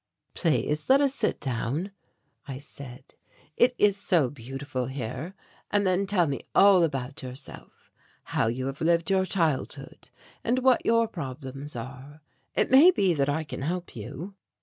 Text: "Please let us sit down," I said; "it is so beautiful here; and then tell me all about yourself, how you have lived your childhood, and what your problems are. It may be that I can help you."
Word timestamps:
"Please 0.33 0.89
let 0.89 0.99
us 0.99 1.13
sit 1.13 1.39
down," 1.39 1.91
I 2.47 2.57
said; 2.57 3.13
"it 3.55 3.75
is 3.77 3.95
so 3.95 4.31
beautiful 4.31 4.87
here; 4.87 5.35
and 5.69 5.85
then 5.85 6.07
tell 6.07 6.25
me 6.25 6.41
all 6.55 6.83
about 6.83 7.21
yourself, 7.21 7.91
how 8.33 8.47
you 8.47 8.65
have 8.65 8.81
lived 8.81 9.11
your 9.11 9.25
childhood, 9.25 10.09
and 10.43 10.57
what 10.57 10.83
your 10.87 11.07
problems 11.07 11.75
are. 11.75 12.23
It 12.55 12.71
may 12.71 12.89
be 12.89 13.13
that 13.13 13.29
I 13.29 13.43
can 13.43 13.61
help 13.61 13.95
you." 13.95 14.33